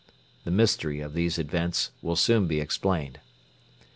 [0.45, 3.19] The mystery of these events will soon be explained.